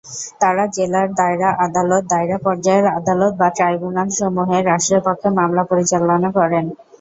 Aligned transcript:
তারা 0.41 0.63
জেলার 0.75 1.07
দায়রা 1.15 1.49
আদালত, 1.65 2.03
দায়রা 2.11 2.37
পর্যায়ের 2.45 2.85
আদালত 2.97 3.33
বা 3.37 3.47
ট্রাইব্যুনালসমূহে 3.57 4.57
রাষ্ট্রের 4.61 5.01
পক্ষে 5.07 5.29
মামলা 5.39 5.63
পরিচালনা 5.71 6.29
করেন। 6.37 6.65